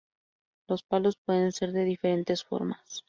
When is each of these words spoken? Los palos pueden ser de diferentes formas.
Los 0.67 0.81
palos 0.81 1.15
pueden 1.23 1.51
ser 1.51 1.73
de 1.73 1.83
diferentes 1.85 2.43
formas. 2.43 2.81